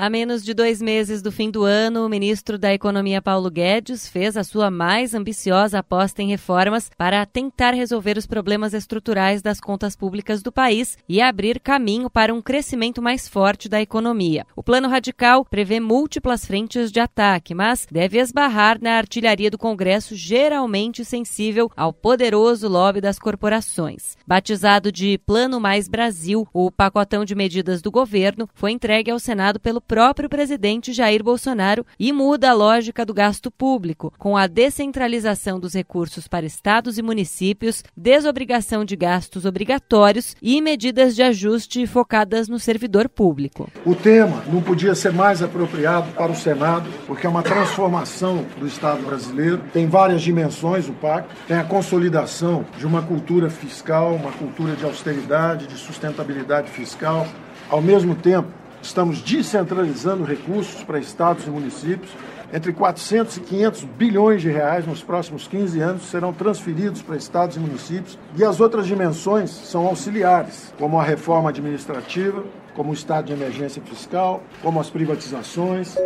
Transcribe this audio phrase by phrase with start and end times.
[0.00, 4.08] A menos de dois meses do fim do ano, o ministro da Economia Paulo Guedes
[4.08, 9.58] fez a sua mais ambiciosa aposta em reformas para tentar resolver os problemas estruturais das
[9.58, 14.46] contas públicas do país e abrir caminho para um crescimento mais forte da economia.
[14.54, 20.14] O plano radical prevê múltiplas frentes de ataque, mas deve esbarrar na artilharia do Congresso,
[20.14, 24.16] geralmente sensível ao poderoso lobby das corporações.
[24.24, 29.58] Batizado de Plano Mais Brasil, o pacotão de medidas do governo foi entregue ao Senado
[29.58, 35.58] pelo próprio presidente Jair Bolsonaro e muda a lógica do gasto público, com a descentralização
[35.58, 42.48] dos recursos para estados e municípios, desobrigação de gastos obrigatórios e medidas de ajuste focadas
[42.48, 43.70] no servidor público.
[43.86, 48.66] O tema não podia ser mais apropriado para o Senado, porque é uma transformação do
[48.66, 54.32] Estado brasileiro, tem várias dimensões o pacto, tem a consolidação de uma cultura fiscal, uma
[54.32, 57.26] cultura de austeridade, de sustentabilidade fiscal,
[57.70, 58.48] ao mesmo tempo
[58.82, 62.10] Estamos descentralizando recursos para estados e municípios.
[62.52, 67.56] Entre 400 e 500 bilhões de reais nos próximos 15 anos serão transferidos para estados
[67.56, 68.18] e municípios.
[68.36, 72.42] E as outras dimensões são auxiliares, como a reforma administrativa,
[72.74, 75.96] como o estado de emergência fiscal, como as privatizações.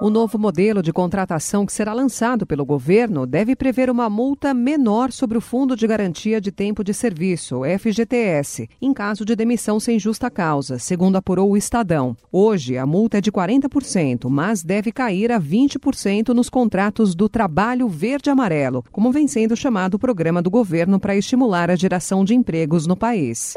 [0.00, 5.10] O novo modelo de contratação que será lançado pelo governo deve prever uma multa menor
[5.10, 9.98] sobre o Fundo de Garantia de Tempo de Serviço, FGTS, em caso de demissão sem
[9.98, 12.16] justa causa, segundo apurou o Estadão.
[12.30, 17.88] Hoje, a multa é de 40%, mas deve cair a 20% nos contratos do trabalho
[17.88, 22.86] verde-amarelo, como vem sendo chamado o programa do governo para estimular a geração de empregos
[22.86, 23.54] no país.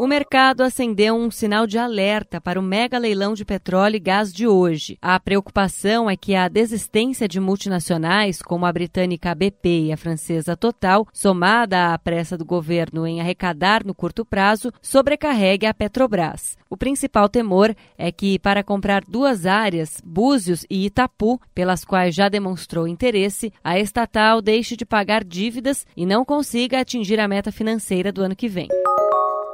[0.00, 4.32] O mercado acendeu um sinal de alerta para o mega leilão de petróleo e gás
[4.32, 4.96] de hoje.
[5.02, 10.56] A preocupação é que a desistência de multinacionais, como a britânica BP e a francesa
[10.56, 16.56] Total, somada à pressa do governo em arrecadar no curto prazo, sobrecarregue a Petrobras.
[16.70, 22.30] O principal temor é que, para comprar duas áreas, Búzios e Itapu, pelas quais já
[22.30, 28.10] demonstrou interesse, a estatal deixe de pagar dívidas e não consiga atingir a meta financeira
[28.10, 28.68] do ano que vem.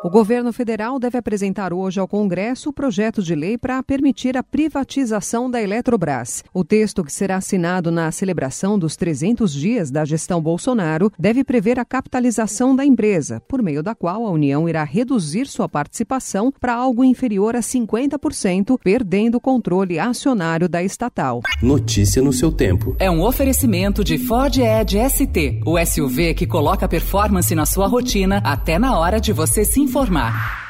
[0.07, 4.43] O governo federal deve apresentar hoje ao Congresso o projeto de lei para permitir a
[4.43, 6.45] privatização da Eletrobras.
[6.55, 11.81] O texto, que será assinado na celebração dos 300 dias da gestão Bolsonaro, deve prever
[11.81, 16.73] a capitalização da empresa, por meio da qual a União irá reduzir sua participação para
[16.73, 21.41] algo inferior a 50%, perdendo o controle acionário da estatal.
[21.61, 22.95] Notícia no seu tempo.
[23.01, 28.41] É um oferecimento de Ford Edge ST, o SUV que coloca performance na sua rotina
[28.45, 30.66] até na hora de você se informar informar.